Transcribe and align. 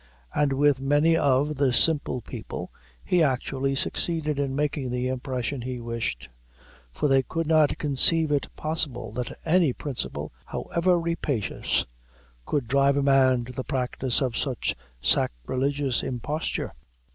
And 0.33 0.53
with 0.53 0.79
many 0.81 1.15
of; 1.15 1.57
the 1.57 1.71
simple 1.71 2.21
people, 2.21 2.71
he 3.05 3.21
actually 3.21 3.75
succeeded 3.75 4.39
in 4.39 4.55
making 4.55 4.89
the 4.89 5.07
impression 5.07 5.61
he 5.61 5.79
wished; 5.79 6.27
for 6.91 7.07
they 7.07 7.21
could 7.21 7.45
not 7.45 7.77
conceive 7.77 8.31
it 8.31 8.47
possible, 8.55 9.11
that 9.11 9.37
any 9.45 9.73
principle, 9.73 10.33
however 10.47 10.99
rapacious, 10.99 11.85
could 12.47 12.67
drive 12.67 12.97
a 12.97 13.03
man 13.03 13.45
to 13.45 13.53
the 13.53 13.63
practice 13.63 14.21
of 14.21 14.35
such 14.35 14.75
sacrilegious 15.01 16.01
imposture. 16.01 16.71